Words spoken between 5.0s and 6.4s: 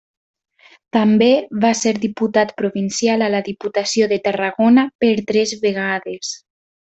per tres vegades.